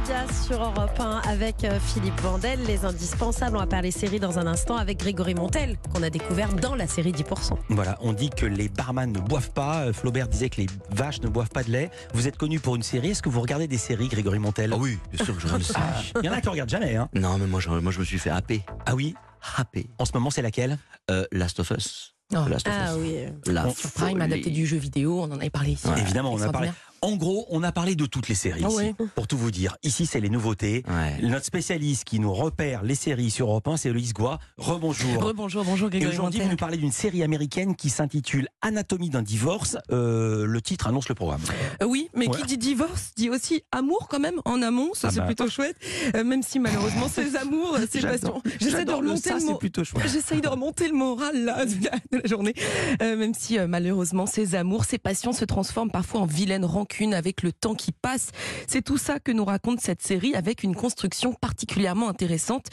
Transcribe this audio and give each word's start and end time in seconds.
Médias 0.00 0.26
sur 0.46 0.62
Europe 0.62 0.98
1 0.98 1.20
avec 1.28 1.62
euh, 1.64 1.78
Philippe 1.78 2.18
Vandel, 2.22 2.58
les 2.66 2.86
indispensables. 2.86 3.56
On 3.56 3.60
va 3.60 3.66
parler 3.66 3.90
série 3.90 4.18
dans 4.18 4.38
un 4.38 4.46
instant 4.46 4.76
avec 4.76 4.98
Grégory 4.98 5.34
Montel, 5.34 5.76
qu'on 5.92 6.02
a 6.02 6.08
découvert 6.08 6.54
dans 6.54 6.74
la 6.74 6.86
série 6.86 7.12
10%. 7.12 7.52
Voilà, 7.68 7.98
on 8.00 8.14
dit 8.14 8.30
que 8.30 8.46
les 8.46 8.70
barman 8.70 9.12
ne 9.12 9.18
boivent 9.20 9.50
pas. 9.50 9.80
Euh, 9.82 9.92
Flaubert 9.92 10.28
disait 10.28 10.48
que 10.48 10.62
les 10.62 10.68
vaches 10.90 11.20
ne 11.20 11.28
boivent 11.28 11.50
pas 11.50 11.64
de 11.64 11.70
lait. 11.70 11.90
Vous 12.14 12.26
êtes 12.28 12.38
connu 12.38 12.60
pour 12.60 12.76
une 12.76 12.82
série. 12.82 13.10
Est-ce 13.10 13.22
que 13.22 13.28
vous 13.28 13.42
regardez 13.42 13.68
des 13.68 13.76
séries, 13.76 14.08
Grégory 14.08 14.38
Montel? 14.38 14.72
Ah 14.72 14.78
oui, 14.78 14.98
bien 15.12 15.22
sûr 15.22 15.34
que 15.34 15.40
je 15.42 15.46
regarde 15.46 15.62
ça. 15.64 15.80
Il 16.22 16.24
y 16.24 16.30
en 16.30 16.32
a 16.32 16.40
qui 16.40 16.46
ne 16.46 16.52
regardent 16.52 16.70
jamais. 16.70 16.96
Hein. 16.96 17.08
Non, 17.14 17.36
mais 17.36 17.46
moi 17.46 17.60
je, 17.60 17.68
moi, 17.68 17.92
je 17.92 17.98
me 17.98 18.04
suis 18.04 18.18
fait 18.18 18.30
happer. 18.30 18.62
Ah 18.86 18.94
oui? 18.94 19.14
Happer. 19.58 19.90
En 19.98 20.06
ce 20.06 20.12
moment, 20.14 20.30
c'est 20.30 20.42
laquelle? 20.42 20.78
Euh, 21.10 21.26
Last 21.30 21.60
of 21.60 21.70
Us. 21.72 22.14
Oh. 22.32 22.38
Last 22.48 22.66
of 22.68 22.74
Ah 22.74 22.94
Us. 22.94 22.98
oui. 23.02 23.16
La 23.52 23.66
Prime, 23.96 24.20
adapté 24.22 24.50
du 24.50 24.64
jeu 24.64 24.78
vidéo, 24.78 25.20
on 25.20 25.24
en 25.24 25.32
avait 25.32 25.50
parlé 25.50 25.72
ici. 25.72 25.88
Évidemment, 25.98 26.32
on 26.32 26.40
a 26.40 26.50
parlé. 26.50 26.70
En 27.02 27.16
gros, 27.16 27.46
on 27.48 27.62
a 27.62 27.72
parlé 27.72 27.94
de 27.94 28.04
toutes 28.04 28.28
les 28.28 28.34
séries 28.34 28.60
Ah 28.62 28.68
ici, 28.68 28.76
ouais. 28.76 28.94
pour 29.14 29.26
tout 29.26 29.38
vous 29.38 29.50
dire. 29.50 29.76
Ici, 29.82 30.04
c'est 30.04 30.20
les 30.20 30.28
nouveautés. 30.28 30.82
Ouais. 30.86 31.26
Notre 31.26 31.46
spécialiste 31.46 32.04
qui 32.04 32.20
nous 32.20 32.32
repère 32.32 32.82
les 32.82 32.94
séries 32.94 33.30
sur 33.30 33.48
Europe 33.48 33.68
1, 33.68 33.78
c'est 33.78 33.90
Loïs 33.90 34.12
Goua. 34.12 34.38
Rebonjour. 34.58 35.22
Rebonjour, 35.22 35.64
bonjour 35.64 35.88
Et 35.88 35.92
Grégory 35.92 36.12
aujourd'hui, 36.14 36.40
vous 36.40 36.48
nous 36.50 36.56
parlez 36.56 36.76
d'une 36.76 36.92
série 36.92 37.22
américaine 37.22 37.74
qui 37.74 37.88
s'intitule 37.88 38.48
Anatomie 38.60 39.08
d'un 39.08 39.22
divorce. 39.22 39.78
Euh, 39.90 40.44
le 40.44 40.60
titre 40.60 40.88
annonce 40.88 41.08
le 41.08 41.14
programme. 41.14 41.40
Euh, 41.82 41.86
Oui, 41.86 42.08
mais 42.14 42.28
Ouais. 42.28 42.36
qui 42.36 42.46
dit 42.46 42.58
divorce 42.58 43.12
dit 43.16 43.30
aussi 43.30 43.62
amour 43.72 44.06
quand 44.10 44.20
même 44.20 44.40
en 44.44 44.60
amont, 44.60 44.90
ça 44.92 45.08
Ah 45.08 45.10
c'est 45.12 45.20
bah. 45.20 45.26
plutôt 45.26 45.48
chouette. 45.48 45.76
Euh, 46.14 46.22
même 46.22 46.42
si 46.42 46.58
malheureusement 46.58 47.08
ces 47.12 47.34
amours, 47.36 47.78
ces 47.90 48.02
passions. 48.02 48.42
J'essaie 48.60 48.66
de 48.66 48.70
J'adore 48.90 49.00
le 49.02 49.08
remonter 49.08 49.28
ça, 49.30 49.36
le 49.38 49.58
plutôt 49.58 49.82
de 49.82 50.48
remonter 50.48 50.86
le 50.88 50.94
moral 50.94 51.44
là, 51.44 51.64
de, 51.64 51.72
la, 51.84 51.90
de 52.12 52.22
la 52.22 52.28
journée. 52.28 52.54
Euh, 53.00 53.16
même 53.16 53.32
si 53.32 53.58
euh, 53.58 53.66
malheureusement 53.66 54.26
ces 54.26 54.54
amours, 54.54 54.84
ces 54.84 54.98
passions 54.98 55.32
se 55.32 55.44
transforment 55.46 55.90
parfois 55.90 56.20
en 56.20 56.26
vilaine 56.26 56.64
rancune 56.90 57.14
avec 57.14 57.42
le 57.42 57.52
temps 57.52 57.74
qui 57.74 57.92
passe. 57.92 58.30
C'est 58.66 58.82
tout 58.82 58.98
ça 58.98 59.20
que 59.20 59.32
nous 59.32 59.44
raconte 59.44 59.80
cette 59.80 60.02
série 60.02 60.34
avec 60.34 60.62
une 60.62 60.74
construction 60.74 61.32
particulièrement 61.32 62.08
intéressante. 62.08 62.66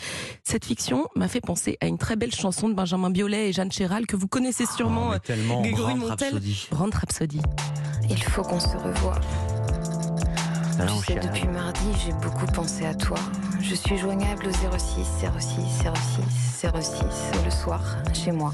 Cette 0.44 0.66
fiction 0.66 1.08
m'a 1.16 1.28
fait 1.28 1.42
penser 1.42 1.78
à 1.82 1.88
une 1.88 1.98
très 1.98 2.16
belle 2.16 2.34
chanson 2.34 2.70
de 2.70 2.74
Benjamin 2.74 3.10
Biolay 3.10 3.50
et 3.50 3.54
Jeanne 3.54 3.72
Chéral 3.72 4.06
que 4.08 4.16
vous 4.16 4.28
connaissez 4.28 4.66
sûrement. 4.66 5.12
Oh. 5.14 5.62
Grégory 5.62 5.96
Montel. 5.96 6.40
Rhapsody. 6.72 7.42
Il 8.10 8.24
faut 8.24 8.42
qu'on 8.42 8.60
se 8.60 8.76
revoie. 8.78 9.20
Tu 10.78 11.14
sais, 11.14 11.20
depuis 11.20 11.48
mardi, 11.48 11.80
j'ai 12.06 12.12
beaucoup 12.14 12.46
pensé 12.48 12.86
à 12.86 12.94
toi. 12.94 13.18
Je 13.62 13.74
suis 13.74 13.98
joignable 13.98 14.46
au 14.46 14.52
06 14.52 15.06
06 15.40 15.56
06 16.62 16.68
06 16.82 17.02
le 17.46 17.52
soir, 17.52 17.82
chez 18.14 18.32
moi. 18.32 18.54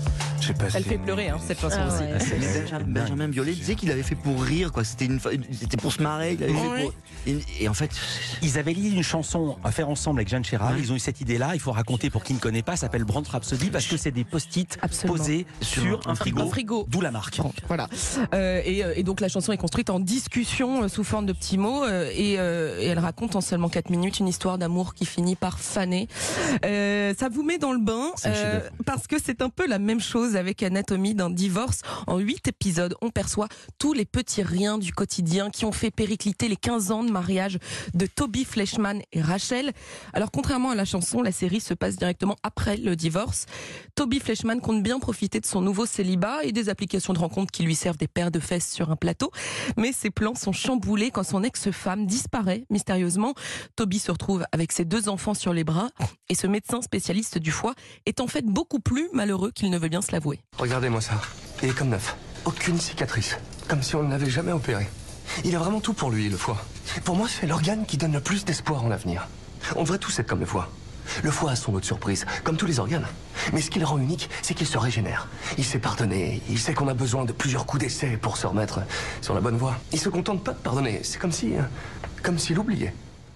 Passé 0.59 0.77
Elle 0.77 0.83
fait 0.83 0.95
une- 0.95 1.01
pleurer 1.03 1.29
hein, 1.29 1.37
cette 1.45 1.59
chanson 1.61 1.77
Ah 1.79 1.87
aussi. 1.87 2.03
ouais. 2.33 2.65
Ah, 2.73 2.79
Benjamin, 2.85 3.29
Biolay 3.29 3.53
disait 3.53 3.75
qu'il 3.75 3.89
avait 3.91 4.03
fait 4.03 4.15
pour 4.15 4.41
rire, 4.43 4.73
quoi. 4.73 4.83
C'était 4.83 5.05
une, 5.05 5.19
c'était 5.53 5.77
pour 5.77 5.93
se 5.93 6.01
marrer. 6.01 6.33
il 6.33 6.43
avait 6.43 6.53
fait 6.53 6.67
Ouais. 6.67 6.81
pour- 6.83 6.93
et, 7.27 7.37
et 7.61 7.69
en 7.69 7.73
fait, 7.73 7.91
Ils 8.41 8.57
avaient 8.57 8.73
lié 8.73 8.89
une 8.89 9.03
chanson 9.03 9.57
à 9.63 9.71
faire 9.71 9.87
ensemble 9.87 10.19
avec 10.19 10.27
Jeanne 10.27 10.43
Chéral. 10.43 10.75
Ouais. 10.75 10.81
Ils 10.81 10.91
ont 10.91 10.95
eu 10.95 10.99
cette 10.99 11.21
idée-là. 11.21 11.51
Il 11.53 11.61
faut 11.61 11.71
raconter 11.71 12.09
pour 12.09 12.23
qui 12.25 12.33
ne 12.33 12.39
connaît 12.39 12.61
pas. 12.61 12.75
Ça 12.75 12.81
s'appelle 12.87 13.05
Brand 13.05 13.25
Rhapsody 13.25 13.69
parce 13.69 13.85
que 13.87 13.95
c'est 13.95 14.11
des 14.11 14.25
post-it 14.25 14.77
posés 15.07 15.45
sur 15.61 16.01
un 16.07 16.15
frigo. 16.15 16.41
Un 16.41 16.47
frigo. 16.49 16.85
D'où 16.89 16.99
la 16.99 17.11
marque. 17.11 17.37
Bon, 17.37 17.53
voilà. 17.67 17.87
Euh, 18.33 18.61
et, 18.65 18.83
euh, 18.83 18.93
et 18.97 19.03
donc 19.03 19.21
la 19.21 19.29
chanson 19.29 19.53
est 19.53 19.57
construite 19.57 19.89
en 19.89 20.01
discussion 20.01 20.83
euh, 20.83 20.87
sous 20.89 21.05
forme 21.05 21.25
de 21.25 21.31
petits 21.33 21.57
mots 21.57 21.85
euh, 21.85 22.11
et, 22.13 22.35
euh, 22.39 22.79
et 22.79 22.85
elle 22.85 22.99
raconte 22.99 23.35
en 23.35 23.41
seulement 23.41 23.69
4 23.69 23.89
minutes 23.89 24.19
une 24.19 24.27
histoire 24.27 24.57
d'amour 24.57 24.93
qui 24.93 25.05
finit 25.05 25.35
par 25.35 25.59
faner. 25.59 26.07
Euh, 26.65 27.13
ça 27.17 27.29
vous 27.29 27.43
met 27.43 27.57
dans 27.57 27.73
le 27.73 27.79
bain 27.79 28.11
chef-d'œuvre. 28.21 28.71
parce 28.85 29.07
que 29.07 29.15
c'est 29.23 29.41
un 29.41 29.49
peu 29.49 29.67
la 29.67 29.79
même 29.79 29.99
chose 29.99 30.35
avec 30.35 30.63
Anatomie 30.63 31.15
d'un 31.15 31.29
divorce. 31.29 31.81
En 32.07 32.17
8 32.17 32.47
épisodes, 32.47 32.95
on 33.01 33.09
perçoit 33.09 33.47
tous 33.79 33.93
les 33.93 34.05
petits 34.05 34.43
riens 34.43 34.77
du 34.77 34.93
quotidien 34.93 35.49
qui 35.49 35.65
ont 35.65 35.71
fait 35.71 35.91
péricliter 35.91 36.47
les 36.47 36.55
15 36.55 36.91
ans 36.91 37.03
de 37.03 37.11
mariage 37.11 37.57
de 37.93 38.05
Toby 38.05 38.45
Fleshman 38.45 39.01
et 39.11 39.21
Rachel. 39.21 39.71
Alors 40.13 40.31
contrairement 40.31 40.71
à 40.71 40.75
la 40.75 40.85
chanson, 40.85 41.21
la 41.21 41.31
série 41.31 41.59
se 41.59 41.73
passe 41.73 41.97
directement 41.97 42.35
après 42.43 42.77
le 42.77 42.95
divorce. 42.95 43.45
Toby 43.95 44.19
Fleshman 44.19 44.61
compte 44.61 44.83
bien 44.83 44.99
profiter 44.99 45.39
de 45.39 45.45
son 45.45 45.61
nouveau 45.61 45.85
célibat 45.85 46.43
et 46.43 46.51
des 46.51 46.69
applications 46.69 47.13
de 47.13 47.19
rencontres 47.19 47.51
qui 47.51 47.63
lui 47.63 47.75
servent 47.75 47.97
des 47.97 48.07
paires 48.07 48.31
de 48.31 48.39
fesses 48.39 48.71
sur 48.71 48.91
un 48.91 48.95
plateau. 48.95 49.31
Mais 49.77 49.91
ses 49.91 50.09
plans 50.09 50.35
sont 50.35 50.51
chamboulés 50.51 51.11
quand 51.11 51.23
son 51.23 51.43
ex-femme 51.43 52.02
disparaît 52.05 52.65
mystérieusement. 52.69 53.33
Toby 53.75 53.99
se 53.99 54.11
retrouve 54.11 54.45
avec 54.51 54.71
ses 54.71 54.85
deux 54.85 55.09
enfants 55.09 55.33
sur 55.33 55.53
les 55.53 55.63
bras 55.63 55.89
et 56.29 56.35
ce 56.35 56.47
médecin 56.47 56.81
spécialiste 56.81 57.37
du 57.37 57.51
foie 57.51 57.73
est 58.05 58.21
en 58.21 58.27
fait 58.27 58.45
beaucoup 58.45 58.79
plus 58.79 59.09
malheureux 59.13 59.51
qu'il 59.51 59.69
ne 59.69 59.77
veut 59.77 59.89
bien 59.89 60.01
se 60.01 60.11
l'avouer. 60.11 60.39
Regardez-moi 60.57 61.01
ça. 61.01 61.21
Il 61.61 61.69
est 61.69 61.77
comme 61.77 61.89
neuf. 61.89 62.15
Aucune 62.45 62.79
cicatrice. 62.79 63.37
Comme 63.67 63.81
si 63.81 63.95
on 63.95 64.03
ne 64.03 64.09
l'avait 64.09 64.29
jamais 64.29 64.51
opéré. 64.51 64.87
Il 65.45 65.55
a 65.55 65.59
vraiment 65.59 65.79
tout 65.79 65.93
pour 65.93 66.11
lui, 66.11 66.29
le 66.29 66.37
foie. 66.37 66.63
Pour 67.05 67.15
moi, 67.15 67.27
c'est 67.27 67.47
l'organe 67.47 67.85
qui 67.85 67.97
donne 67.97 68.13
le 68.13 68.19
plus 68.19 68.45
d'espoir 68.45 68.83
en 68.83 68.89
l'avenir. 68.89 69.27
On 69.75 69.83
devrait 69.83 69.97
tous 69.97 70.19
être 70.19 70.27
comme 70.27 70.41
le 70.41 70.45
foie. 70.45 70.69
Le 71.23 71.31
foie 71.31 71.51
a 71.51 71.55
son 71.55 71.71
lot 71.71 71.79
de 71.79 71.85
surprises, 71.85 72.25
comme 72.43 72.57
tous 72.57 72.65
les 72.65 72.79
organes. 72.79 73.07
Mais 73.53 73.61
ce 73.61 73.69
qui 73.69 73.79
le 73.79 73.85
rend 73.85 73.97
unique, 73.97 74.29
c'est 74.41 74.53
qu'il 74.53 74.67
se 74.67 74.77
régénère. 74.77 75.27
Il 75.57 75.65
sait 75.65 75.79
pardonner, 75.79 76.41
il 76.49 76.59
sait 76.59 76.73
qu'on 76.73 76.87
a 76.87 76.93
besoin 76.93 77.25
de 77.25 77.31
plusieurs 77.33 77.65
coups 77.65 77.83
d'essai 77.83 78.17
pour 78.17 78.37
se 78.37 78.47
remettre 78.47 78.81
sur 79.21 79.33
la 79.33 79.41
bonne 79.41 79.57
voie. 79.57 79.75
Il 79.91 79.99
se 79.99 80.09
contente 80.09 80.43
pas 80.43 80.53
de 80.53 80.57
pardonner, 80.57 81.01
c'est 81.03 81.19
comme 81.19 81.31
si... 81.31 81.55
euh, 81.55 81.61
comme 82.21 82.39
s'il 82.39 82.57
oubliait. 82.57 82.93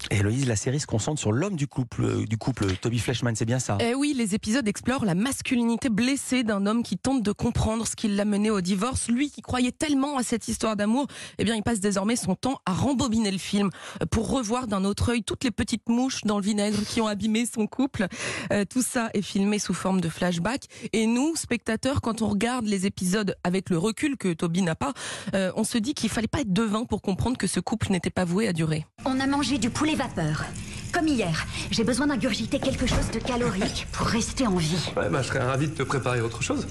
Héloïse, 0.10 0.48
la 0.48 0.56
série 0.56 0.80
se 0.80 0.88
concentre 0.88 1.20
sur 1.20 1.32
l'homme 1.32 1.56
du 1.56 1.68
couple, 1.68 2.04
euh, 2.04 2.26
du 2.26 2.38
couple 2.38 2.68
Toby 2.78 3.00
Fleshman, 3.00 3.36
c'est 3.36 3.46
bien 3.46 3.60
ça 3.60 3.78
Eh 3.82 3.94
oui, 3.94 4.14
les 4.16 4.36
épisodes 4.36 4.68
explorent 4.68 5.06
la 5.06 5.16
masculinité 5.16 5.90
blessée 5.90 6.44
d'un 6.44 6.66
homme 6.66 6.84
qui 6.84 6.98
tente 6.98 7.24
de 7.24 7.32
comprendre 7.32 7.86
ce 7.86 7.96
qui 7.96 8.08
l'a 8.08 8.26
mené 8.26 8.50
au 8.50 8.62
divorce. 8.62 9.10
Lui 9.10 9.30
qui 9.30 9.42
croyait 9.42 9.72
tellement 9.72 10.18
à 10.18 10.24
cette 10.24 10.48
histoire 10.48 10.76
d'amour, 10.76 11.08
eh 11.38 11.44
bien, 11.44 11.56
il 11.56 11.64
passe 11.64 11.80
désormais 11.80 12.16
son 12.16 12.36
temps 12.36 12.60
à 12.66 12.74
rembobiner 12.74 13.32
le 13.32 13.38
film 13.38 13.70
euh, 14.02 14.06
pour 14.06 14.30
revoir 14.30 14.68
d'un 14.68 14.86
autre 14.86 15.10
œil 15.12 15.24
toutes 15.24 15.44
les 15.44 15.52
petites 15.52 15.90
mouches 15.90 16.22
dans 16.24 16.38
le 16.38 16.44
vinaigre 16.44 16.80
qui 16.88 17.02
ont 17.02 17.08
abîmé 17.08 17.46
son 17.46 17.68
couple. 17.68 18.08
Euh, 18.52 18.66
tout 18.66 18.82
ça 18.82 19.10
est 19.14 19.22
filmé 19.22 19.60
sous 19.60 19.74
forme 19.74 20.02
de 20.02 20.10
flashback. 20.10 20.66
Et 20.94 21.06
nous, 21.06 21.36
spectateurs, 21.36 22.02
quand 22.02 22.22
on 22.22 22.30
regarde 22.30 22.66
les 22.66 22.86
épisodes 22.86 23.36
avec 23.44 23.70
le 23.70 23.78
recul 23.78 24.18
que 24.18 24.34
Toby 24.34 24.62
n'a 24.62 24.76
pas, 24.76 24.94
euh, 25.34 25.52
on 25.56 25.64
se 25.64 25.78
dit 25.78 25.94
qu'il 25.94 26.10
fallait 26.10 26.28
pas 26.28 26.42
être 26.42 26.54
devin 26.54 26.86
pour 26.86 27.02
comprendre 27.02 27.38
que 27.38 27.48
ce 27.48 27.60
couple 27.60 27.92
n'était 27.92 28.10
pas 28.10 28.26
voué 28.26 28.48
à 28.48 28.54
durer. 28.54 28.86
On 29.06 29.20
a 29.20 29.28
mangé 29.28 29.58
du 29.58 29.70
poulet 29.70 29.96
vapeur. 29.96 30.44
Comme 30.92 31.08
hier, 31.08 31.46
j'ai 31.72 31.84
besoin 31.84 32.08
d'ingurgiter 32.08 32.60
quelque 32.60 32.88
chose 32.88 33.12
de 33.14 33.20
calorique 33.20 33.88
pour 33.92 34.08
rester 34.08 34.48
en 34.48 34.56
vie. 34.56 34.92
Ouais, 34.98 35.08
bah, 35.10 35.22
je 35.22 35.28
serais 35.28 35.44
ravi 35.44 35.68
de 35.68 35.74
te 35.74 35.84
préparer 35.84 36.20
autre 36.20 36.42
chose. 36.42 36.68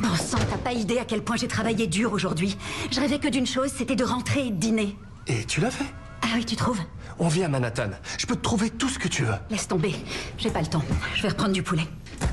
Bon 0.00 0.14
sang, 0.14 0.38
t'as 0.50 0.58
pas 0.58 0.72
idée 0.72 0.98
à 0.98 1.04
quel 1.04 1.22
point 1.22 1.36
j'ai 1.36 1.48
travaillé 1.48 1.86
dur 1.86 2.12
aujourd'hui. 2.12 2.56
Je 2.90 3.00
rêvais 3.00 3.18
que 3.18 3.28
d'une 3.28 3.46
chose, 3.46 3.72
c'était 3.76 3.96
de 3.96 4.04
rentrer 4.04 4.46
et 4.46 4.50
de 4.50 4.56
dîner. 4.56 4.96
Et 5.26 5.44
tu 5.44 5.60
l'as 5.60 5.70
fait? 5.70 5.86
Ah 6.22 6.28
oui, 6.36 6.44
tu 6.44 6.56
trouves? 6.56 6.80
On 7.18 7.28
vit 7.28 7.42
à 7.42 7.48
Manhattan. 7.48 7.90
Je 8.18 8.26
peux 8.26 8.36
te 8.36 8.42
trouver 8.42 8.70
tout 8.70 8.88
ce 8.88 8.98
que 8.98 9.08
tu 9.08 9.24
veux. 9.24 9.34
Laisse 9.50 9.66
tomber, 9.66 9.94
j'ai 10.38 10.50
pas 10.50 10.60
le 10.60 10.66
temps. 10.68 10.84
Je 11.16 11.22
vais 11.22 11.30
reprendre 11.30 11.52
du 11.52 11.62
poulet. 11.62 11.86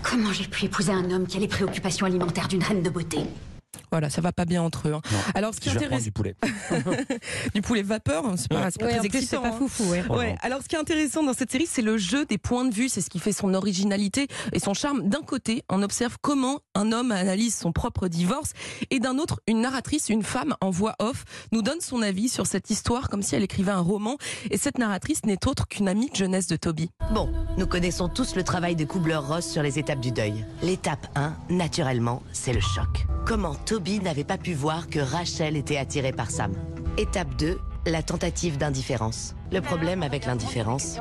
Comment 0.03 0.31
j'ai 0.33 0.45
pu 0.47 0.65
épouser 0.65 0.91
un 0.91 1.09
homme 1.11 1.25
qui 1.25 1.37
a 1.37 1.39
les 1.39 1.47
préoccupations 1.47 2.05
alimentaires 2.05 2.49
d'une 2.49 2.63
reine 2.63 2.83
de 2.83 2.89
beauté? 2.89 3.19
Voilà, 3.91 4.09
ça 4.09 4.21
va 4.21 4.31
pas 4.31 4.45
bien 4.45 4.61
entre 4.61 4.87
eux. 4.87 4.93
hein. 4.93 5.01
Alors, 5.33 5.53
ce 5.53 5.59
qui 5.59 5.69
du 5.69 6.11
poulet. 6.11 6.35
du 7.53 7.61
poulet 7.61 7.81
vapeur, 7.81 8.25
hein, 8.25 8.35
c'est 8.37 8.49
pas, 8.49 8.71
très 8.71 8.97
en 8.99 9.01
plus, 9.01 9.09
c'est 9.11 9.17
excitant. 9.17 9.41
pas 9.41 9.49
hein. 9.49 9.57
foufou. 9.57 9.83
ouais. 9.91 10.03
Ouais. 10.09 10.35
Alors, 10.41 10.61
ce 10.61 10.67
qui 10.67 10.75
est 10.75 10.79
intéressant 10.79 11.23
dans 11.23 11.33
cette 11.33 11.51
série, 11.51 11.67
c'est 11.67 11.81
le 11.81 11.97
jeu 11.97 12.25
des 12.25 12.37
points 12.37 12.65
de 12.65 12.73
vue. 12.73 12.89
C'est 12.89 13.01
ce 13.01 13.09
qui 13.09 13.19
fait 13.19 13.31
son 13.31 13.53
originalité 13.53 14.27
et 14.53 14.59
son 14.59 14.73
charme. 14.73 15.07
D'un 15.07 15.21
côté, 15.21 15.63
on 15.69 15.81
observe 15.81 16.17
comment 16.21 16.59
un 16.75 16.91
homme 16.91 17.11
analyse 17.11 17.55
son 17.55 17.71
propre 17.71 18.07
divorce, 18.07 18.53
et 18.89 18.99
d'un 18.99 19.17
autre, 19.17 19.41
une 19.47 19.61
narratrice, 19.61 20.09
une 20.09 20.23
femme 20.23 20.55
en 20.61 20.69
voix 20.69 20.95
off, 20.99 21.23
nous 21.51 21.61
donne 21.61 21.81
son 21.81 22.01
avis 22.01 22.29
sur 22.29 22.45
cette 22.47 22.69
histoire 22.69 23.09
comme 23.09 23.21
si 23.21 23.35
elle 23.35 23.43
écrivait 23.43 23.71
un 23.71 23.81
roman. 23.81 24.17
Et 24.51 24.57
cette 24.57 24.77
narratrice 24.77 25.25
n'est 25.25 25.47
autre 25.47 25.67
qu'une 25.67 25.87
amie 25.87 26.09
de 26.09 26.15
jeunesse 26.15 26.47
de 26.47 26.55
Toby. 26.55 26.89
Bon, 27.13 27.29
nous 27.57 27.67
connaissons 27.67 28.09
tous 28.09 28.35
le 28.35 28.43
travail 28.43 28.75
de 28.75 28.85
coubleur 28.85 29.27
Ross 29.27 29.45
sur 29.47 29.61
les 29.63 29.79
étapes 29.79 29.99
du 29.99 30.11
deuil. 30.11 30.45
L'étape 30.61 31.07
1, 31.15 31.33
naturellement, 31.49 32.21
c'est 32.33 32.53
le 32.53 32.61
choc. 32.61 33.05
Comment 33.25 33.55
Toby 33.55 33.78
n'avait 34.03 34.23
pas 34.23 34.37
pu 34.37 34.53
voir 34.53 34.89
que 34.89 34.99
Rachel 34.99 35.55
était 35.55 35.77
attirée 35.77 36.11
par 36.11 36.29
Sam. 36.29 36.53
Étape 36.97 37.35
2, 37.37 37.59
la 37.85 38.03
tentative 38.03 38.57
d'indifférence. 38.57 39.35
Le 39.51 39.61
problème 39.61 40.03
avec 40.03 40.25
l'indifférence, 40.25 40.97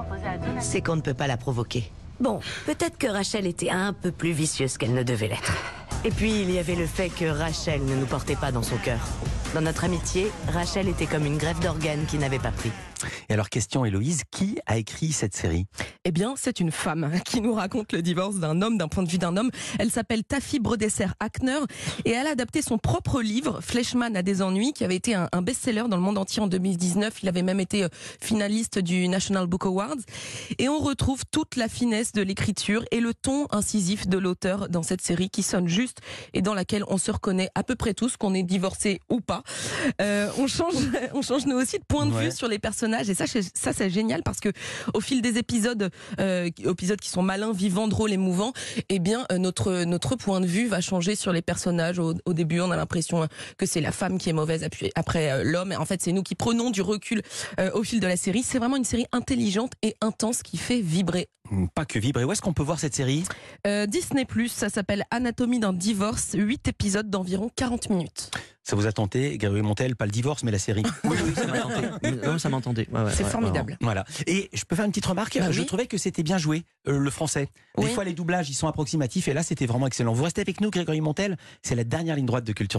c'est 0.60 0.80
qu'on 0.80 0.96
ne 0.96 1.00
peut 1.00 1.14
pas 1.14 1.26
la 1.26 1.36
provoquer. 1.36 1.90
Bon, 2.20 2.40
peut-être 2.66 2.98
que 2.98 3.06
Rachel 3.06 3.46
était 3.46 3.70
un 3.70 3.92
peu 3.92 4.10
plus 4.12 4.32
vicieuse 4.32 4.78
qu'elle 4.78 4.94
ne 4.94 5.02
devait 5.02 5.28
l'être. 5.28 5.52
Et 6.04 6.10
puis, 6.10 6.42
il 6.42 6.50
y 6.50 6.58
avait 6.58 6.76
le 6.76 6.86
fait 6.86 7.08
que 7.08 7.24
Rachel 7.24 7.84
ne 7.84 7.96
nous 7.96 8.06
portait 8.06 8.36
pas 8.36 8.52
dans 8.52 8.62
son 8.62 8.76
cœur. 8.76 9.00
Dans 9.54 9.62
notre 9.62 9.84
amitié, 9.84 10.30
Rachel 10.48 10.88
était 10.88 11.06
comme 11.06 11.26
une 11.26 11.38
greffe 11.38 11.58
d'organes 11.60 12.04
qui 12.06 12.18
n'avait 12.18 12.38
pas 12.38 12.52
pris. 12.52 12.70
Et 13.28 13.34
alors, 13.34 13.48
question 13.48 13.84
Héloïse, 13.84 14.22
qui 14.30 14.58
a 14.66 14.76
écrit 14.76 15.12
cette 15.12 15.34
série? 15.34 15.66
Eh 16.04 16.10
bien, 16.10 16.34
c'est 16.36 16.60
une 16.60 16.70
femme 16.70 17.10
qui 17.24 17.40
nous 17.40 17.54
raconte 17.54 17.92
le 17.92 18.02
divorce 18.02 18.36
d'un 18.36 18.60
homme, 18.62 18.76
d'un 18.76 18.88
point 18.88 19.02
de 19.02 19.08
vue 19.08 19.18
d'un 19.18 19.36
homme. 19.36 19.50
Elle 19.78 19.90
s'appelle 19.90 20.24
Taffy 20.24 20.58
Brodesser 20.58 21.06
Hackner 21.20 21.60
et 22.04 22.10
elle 22.10 22.26
a 22.26 22.30
adapté 22.30 22.60
son 22.62 22.78
propre 22.78 23.22
livre, 23.22 23.60
Fleshman 23.62 24.16
a 24.16 24.22
des 24.22 24.42
ennuis, 24.42 24.72
qui 24.72 24.84
avait 24.84 24.96
été 24.96 25.14
un, 25.14 25.28
un 25.32 25.42
best-seller 25.42 25.84
dans 25.88 25.96
le 25.96 26.02
monde 26.02 26.18
entier 26.18 26.42
en 26.42 26.46
2019. 26.46 27.22
Il 27.22 27.28
avait 27.28 27.42
même 27.42 27.60
été 27.60 27.84
euh, 27.84 27.88
finaliste 28.20 28.78
du 28.78 29.08
National 29.08 29.46
Book 29.46 29.64
Awards. 29.66 29.96
Et 30.58 30.68
on 30.68 30.78
retrouve 30.78 31.22
toute 31.30 31.56
la 31.56 31.68
finesse 31.68 32.12
de 32.12 32.22
l'écriture 32.22 32.84
et 32.90 33.00
le 33.00 33.14
ton 33.14 33.46
incisif 33.50 34.08
de 34.08 34.18
l'auteur 34.18 34.68
dans 34.68 34.82
cette 34.82 35.02
série 35.02 35.30
qui 35.30 35.42
sonne 35.42 35.68
juste 35.68 35.87
et 36.34 36.42
dans 36.42 36.54
laquelle 36.54 36.84
on 36.88 36.98
se 36.98 37.10
reconnaît 37.10 37.48
à 37.54 37.62
peu 37.62 37.74
près 37.76 37.94
tous, 37.94 38.16
qu'on 38.16 38.34
est 38.34 38.42
divorcé 38.42 39.00
ou 39.08 39.20
pas. 39.20 39.42
Euh, 40.00 40.28
on 40.38 40.46
change, 40.46 40.74
on 41.14 41.22
change 41.22 41.46
nous 41.46 41.56
aussi 41.56 41.78
de 41.78 41.84
point 41.84 42.06
de 42.06 42.12
Ouais. 42.12 42.26
vue 42.26 42.32
sur 42.32 42.48
les 42.48 42.58
personnages 42.58 43.08
et 43.10 43.14
ça, 43.14 43.26
c'est- 43.26 43.56
ça 43.56 43.72
c'est 43.72 43.90
génial 43.90 44.22
parce 44.22 44.40
que 44.40 44.50
au 44.94 45.00
fil 45.00 45.22
des 45.22 45.38
épisodes, 45.38 45.90
euh, 46.20 46.48
épisodes 46.64 47.00
qui 47.00 47.10
sont 47.10 47.22
malins, 47.22 47.52
vivants, 47.52 47.88
drôles, 47.88 48.12
émouvants, 48.12 48.52
eh 48.88 48.98
bien 48.98 49.26
euh, 49.32 49.38
notre 49.38 49.84
notre 49.84 50.16
point 50.16 50.40
de 50.40 50.46
vue 50.46 50.66
va 50.66 50.80
changer 50.80 51.14
sur 51.16 51.32
les 51.32 51.42
personnages. 51.42 51.98
Au, 51.98 52.14
au 52.24 52.32
début, 52.32 52.60
on 52.60 52.70
a 52.70 52.76
l'impression 52.76 53.26
que 53.56 53.66
c'est 53.66 53.80
la 53.80 53.92
femme 53.92 54.18
qui 54.18 54.30
est 54.30 54.32
mauvaise 54.32 54.66
après 54.94 55.44
l'homme. 55.44 55.72
Et 55.72 55.76
En 55.76 55.84
fait, 55.84 56.00
c'est 56.02 56.12
nous 56.12 56.22
qui 56.22 56.34
prenons 56.34 56.70
du 56.70 56.82
recul 56.82 57.22
au 57.74 57.82
fil 57.82 58.00
de 58.00 58.06
la 58.06 58.16
série. 58.16 58.42
C'est 58.42 58.58
vraiment 58.58 58.76
une 58.76 58.84
série 58.84 59.06
intelligente 59.12 59.72
et 59.82 59.94
intense 60.00 60.42
qui 60.42 60.56
fait 60.56 60.80
vibrer. 60.80 61.28
Pas 61.74 61.84
que 61.86 61.98
vibrer. 61.98 62.24
Où 62.24 62.32
est-ce 62.32 62.42
qu'on 62.42 62.52
peut 62.52 62.62
voir 62.62 62.78
cette 62.78 62.94
série? 62.94 63.24
Disney 63.86 64.24
Plus, 64.24 64.48
ça 64.48 64.68
s'appelle 64.68 65.04
Anatomie 65.10 65.58
d'un 65.60 65.72
divorce, 65.78 66.32
8 66.36 66.68
épisodes 66.68 67.08
d'environ 67.08 67.48
40 67.56 67.88
minutes. 67.90 68.30
Ça 68.62 68.76
vous 68.76 68.86
a 68.86 68.92
tenté, 68.92 69.38
Grégory 69.38 69.62
Montel, 69.62 69.96
pas 69.96 70.04
le 70.04 70.10
divorce, 70.10 70.42
mais 70.42 70.50
la 70.50 70.58
série 70.58 70.82
Oui, 71.04 71.16
oui, 71.24 71.32
ça 71.34 71.46
m'a 71.46 71.58
tenté. 71.60 72.10
Non, 72.26 72.38
ça 72.38 72.48
m'a 72.50 72.60
tenté. 72.60 72.86
Ouais, 72.92 73.00
ouais, 73.02 73.10
C'est 73.14 73.24
ouais, 73.24 73.30
formidable. 73.30 73.78
Voilà. 73.80 74.04
Et 74.26 74.50
je 74.52 74.62
peux 74.66 74.76
faire 74.76 74.84
une 74.84 74.90
petite 74.90 75.06
remarque 75.06 75.38
Bah 75.38 75.50
Je 75.50 75.60
oui. 75.60 75.66
trouvais 75.66 75.86
que 75.86 75.96
c'était 75.96 76.22
bien 76.22 76.36
joué, 76.36 76.64
euh, 76.86 76.98
le 76.98 77.10
français. 77.10 77.48
Des 77.78 77.84
Oui. 77.84 77.90
fois, 77.94 78.04
les 78.04 78.12
doublages, 78.12 78.50
ils 78.50 78.54
sont 78.54 78.66
approximatifs, 78.68 79.26
et 79.28 79.32
là, 79.32 79.42
c'était 79.42 79.64
vraiment 79.64 79.86
excellent. 79.86 80.12
Vous 80.12 80.24
restez 80.24 80.42
avec 80.42 80.60
nous, 80.60 80.70
Grégory 80.70 81.00
Montel. 81.00 81.38
C'est 81.62 81.76
la 81.76 81.84
dernière 81.84 82.16
ligne 82.16 82.26
droite 82.26 82.44
de 82.44 82.52
Culture 82.52 82.76